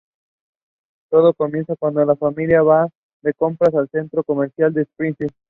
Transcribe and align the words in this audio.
Todo 1.11 1.35
comienza 1.35 1.75
cuando 1.75 2.03
la 2.03 2.15
familia 2.15 2.63
va 2.63 2.89
de 3.21 3.35
compras 3.35 3.75
al 3.75 3.87
centro 3.91 4.23
comercial 4.23 4.73
de 4.73 4.81
Springfield. 4.81 5.31